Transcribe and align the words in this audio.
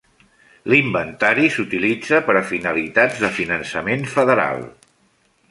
L'inventari 0.71 1.45
s'utilitza 1.55 2.21
per 2.31 2.37
a 2.39 2.41
finalitats 2.53 3.23
de 3.27 3.31
finançament 3.37 4.09
federal. 4.17 4.67